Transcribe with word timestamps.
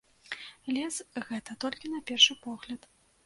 Лес 0.77 0.95
гэта 1.27 1.57
толькі 1.65 1.93
на 1.93 2.01
першы 2.13 2.39
погляд. 2.49 2.81